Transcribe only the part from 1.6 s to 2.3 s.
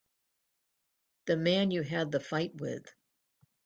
you had the